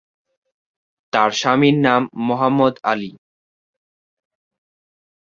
তার 1.13 1.29
স্বামীর 1.31 1.75
নাম 1.85 2.01
মোহাম্মদ 2.27 2.75
আলী। 2.83 3.11